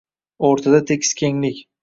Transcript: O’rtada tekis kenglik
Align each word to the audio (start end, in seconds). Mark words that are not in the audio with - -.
O’rtada 0.47 0.79
tekis 0.93 1.13
kenglik 1.21 1.63